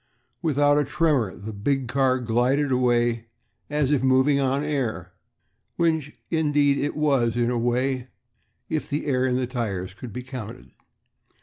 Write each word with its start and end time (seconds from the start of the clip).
Without 0.41 0.79
a 0.79 0.83
tremor 0.83 1.35
the 1.35 1.53
big 1.53 1.87
car 1.87 2.17
glided 2.17 2.71
away 2.71 3.27
as 3.69 3.91
if 3.91 4.01
moving 4.01 4.39
on 4.39 4.63
air, 4.63 5.13
which 5.75 6.17
indeed 6.31 6.79
it 6.79 6.95
was, 6.95 7.37
in 7.37 7.51
a 7.51 7.59
way, 7.59 8.07
if 8.67 8.89
the 8.89 9.05
air 9.05 9.27
in 9.27 9.35
the 9.35 9.45
tires 9.45 9.93
could 9.93 10.11
be 10.11 10.23
counted. 10.23 10.71